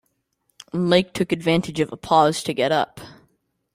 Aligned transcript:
Mike 0.73 1.13
took 1.13 1.31
advantage 1.31 1.79
of 1.79 1.91
a 1.93 1.95
pause 1.95 2.41
to 2.41 2.55
get 2.55 2.71
up. 2.71 3.01